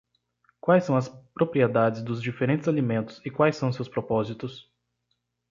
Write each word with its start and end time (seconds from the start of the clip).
Quais 0.59 0.83
são 0.83 0.95
as 0.97 1.09
propriedades 1.31 2.01
dos 2.01 2.23
diferentes 2.23 2.67
alimentos 2.67 3.21
e 3.23 3.29
quais 3.29 3.55
são 3.55 3.71
seus 3.71 3.87
propósitos? 3.87 4.67